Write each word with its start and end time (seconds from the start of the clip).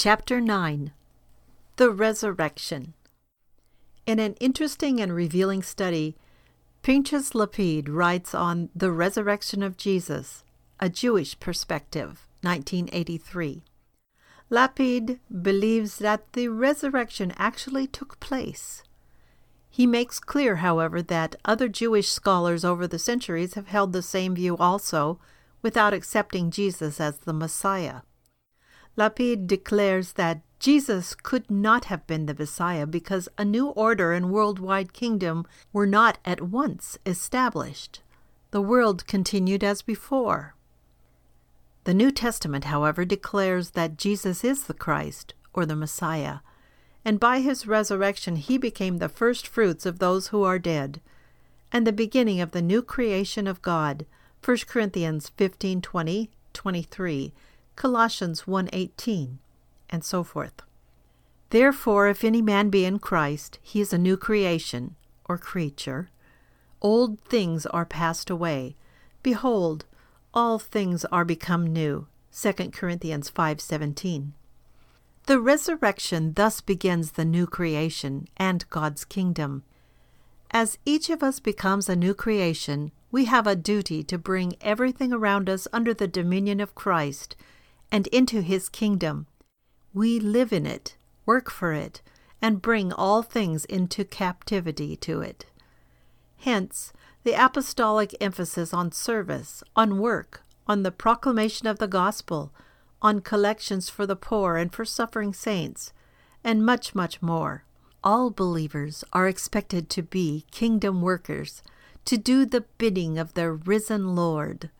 Chapter 0.00 0.40
9 0.40 0.92
The 1.74 1.90
Resurrection 1.90 2.94
In 4.06 4.20
an 4.20 4.34
interesting 4.34 5.00
and 5.00 5.12
revealing 5.12 5.60
study, 5.60 6.16
Pinchas 6.82 7.34
Lapide 7.34 7.88
writes 7.88 8.32
on 8.32 8.70
The 8.76 8.92
Resurrection 8.92 9.60
of 9.60 9.76
Jesus, 9.76 10.44
a 10.78 10.88
Jewish 10.88 11.40
Perspective, 11.40 12.28
1983. 12.42 13.64
Lapide 14.50 15.18
believes 15.42 15.98
that 15.98 16.32
the 16.32 16.46
resurrection 16.46 17.32
actually 17.36 17.88
took 17.88 18.20
place. 18.20 18.84
He 19.68 19.84
makes 19.84 20.20
clear, 20.20 20.56
however, 20.62 21.02
that 21.02 21.34
other 21.44 21.66
Jewish 21.66 22.08
scholars 22.08 22.64
over 22.64 22.86
the 22.86 23.00
centuries 23.00 23.54
have 23.54 23.66
held 23.66 23.92
the 23.92 24.02
same 24.02 24.36
view 24.36 24.56
also, 24.58 25.18
without 25.60 25.92
accepting 25.92 26.52
Jesus 26.52 27.00
as 27.00 27.18
the 27.18 27.32
Messiah. 27.32 28.02
Lapide 28.98 29.46
declares 29.46 30.14
that 30.14 30.40
Jesus 30.58 31.14
could 31.14 31.48
not 31.48 31.84
have 31.84 32.04
been 32.08 32.26
the 32.26 32.34
Messiah 32.34 32.84
because 32.84 33.28
a 33.38 33.44
new 33.44 33.68
order 33.68 34.12
and 34.12 34.28
worldwide 34.28 34.92
kingdom 34.92 35.46
were 35.72 35.86
not 35.86 36.18
at 36.24 36.40
once 36.40 36.98
established. 37.06 38.00
The 38.50 38.60
world 38.60 39.06
continued 39.06 39.62
as 39.62 39.82
before. 39.82 40.56
The 41.84 41.94
New 41.94 42.10
Testament, 42.10 42.64
however, 42.64 43.04
declares 43.04 43.70
that 43.70 43.98
Jesus 43.98 44.42
is 44.42 44.64
the 44.64 44.74
Christ, 44.74 45.32
or 45.54 45.64
the 45.64 45.76
Messiah, 45.76 46.38
and 47.04 47.20
by 47.20 47.38
his 47.38 47.68
resurrection 47.68 48.34
he 48.34 48.58
became 48.58 48.96
the 48.96 49.08
first 49.08 49.46
fruits 49.46 49.86
of 49.86 50.00
those 50.00 50.28
who 50.28 50.42
are 50.42 50.58
dead, 50.58 51.00
and 51.70 51.86
the 51.86 51.92
beginning 51.92 52.40
of 52.40 52.50
the 52.50 52.60
new 52.60 52.82
creation 52.82 53.46
of 53.46 53.62
God. 53.62 54.06
1 54.44 54.56
Corinthians 54.66 55.28
15 55.36 55.82
20, 55.82 56.30
23, 56.52 57.32
Colossians 57.78 58.44
1 58.44 58.70
18, 58.72 59.38
and 59.88 60.02
so 60.02 60.24
forth. 60.24 60.62
Therefore, 61.50 62.08
if 62.08 62.24
any 62.24 62.42
man 62.42 62.70
be 62.70 62.84
in 62.84 62.98
Christ, 62.98 63.60
he 63.62 63.80
is 63.80 63.92
a 63.92 63.98
new 63.98 64.16
creation, 64.16 64.96
or 65.26 65.38
creature. 65.38 66.10
Old 66.82 67.20
things 67.20 67.66
are 67.66 67.86
passed 67.86 68.30
away. 68.30 68.74
Behold, 69.22 69.84
all 70.34 70.58
things 70.58 71.04
are 71.12 71.24
become 71.24 71.72
new. 71.72 72.08
2 72.32 72.72
Corinthians 72.72 73.30
5:17. 73.30 74.32
The 75.26 75.38
resurrection 75.38 76.32
thus 76.32 76.60
begins 76.60 77.12
the 77.12 77.24
new 77.24 77.46
creation 77.46 78.26
and 78.36 78.68
God's 78.70 79.04
kingdom. 79.04 79.62
As 80.50 80.78
each 80.84 81.10
of 81.10 81.22
us 81.22 81.38
becomes 81.38 81.88
a 81.88 81.94
new 81.94 82.12
creation, 82.12 82.90
we 83.12 83.26
have 83.26 83.46
a 83.46 83.54
duty 83.54 84.02
to 84.02 84.18
bring 84.18 84.56
everything 84.62 85.12
around 85.12 85.48
us 85.48 85.68
under 85.72 85.94
the 85.94 86.08
dominion 86.08 86.58
of 86.58 86.74
Christ 86.74 87.36
and 87.90 88.06
into 88.08 88.42
his 88.42 88.68
kingdom. 88.68 89.26
We 89.94 90.20
live 90.20 90.52
in 90.52 90.66
it, 90.66 90.96
work 91.26 91.50
for 91.50 91.72
it, 91.72 92.02
and 92.40 92.62
bring 92.62 92.92
all 92.92 93.22
things 93.22 93.64
into 93.64 94.04
captivity 94.04 94.96
to 94.96 95.20
it. 95.20 95.46
Hence, 96.38 96.92
the 97.24 97.32
apostolic 97.32 98.14
emphasis 98.20 98.72
on 98.72 98.92
service, 98.92 99.62
on 99.74 99.98
work, 99.98 100.42
on 100.66 100.82
the 100.82 100.92
proclamation 100.92 101.66
of 101.66 101.78
the 101.78 101.88
gospel, 101.88 102.52
on 103.02 103.20
collections 103.20 103.88
for 103.88 104.06
the 104.06 104.16
poor 104.16 104.56
and 104.56 104.72
for 104.72 104.84
suffering 104.84 105.32
saints, 105.32 105.92
and 106.44 106.64
much, 106.64 106.94
much 106.94 107.20
more. 107.22 107.64
All 108.04 108.30
believers 108.30 109.02
are 109.12 109.26
expected 109.26 109.90
to 109.90 110.02
be 110.02 110.44
kingdom 110.50 111.02
workers, 111.02 111.62
to 112.04 112.16
do 112.16 112.46
the 112.46 112.64
bidding 112.78 113.18
of 113.18 113.34
their 113.34 113.52
risen 113.52 114.14
Lord. 114.14 114.70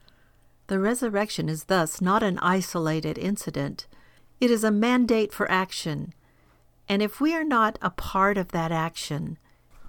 The 0.68 0.78
resurrection 0.78 1.48
is 1.48 1.64
thus 1.64 2.02
not 2.02 2.22
an 2.22 2.38
isolated 2.40 3.16
incident, 3.16 3.86
it 4.38 4.50
is 4.50 4.62
a 4.62 4.70
mandate 4.70 5.32
for 5.32 5.50
action. 5.50 6.12
And 6.88 7.02
if 7.02 7.20
we 7.20 7.34
are 7.34 7.44
not 7.44 7.78
a 7.82 7.90
part 7.90 8.38
of 8.38 8.48
that 8.48 8.70
action, 8.70 9.38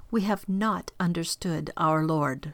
we 0.09 0.21
have 0.21 0.47
not 0.49 0.91
understood 0.99 1.69
our 1.75 2.05
Lord. 2.05 2.53